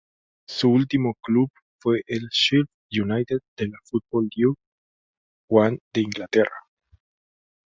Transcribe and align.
Su 0.47 0.69
último 0.71 1.13
club 1.21 1.51
fue 1.79 2.01
el 2.07 2.27
Sheffield 2.31 2.65
United 3.11 3.37
de 3.55 3.67
la 3.67 3.77
Football 3.83 4.29
League 4.35 4.55
One 5.49 5.77
de 5.93 6.01
Inglaterra. 6.01 6.59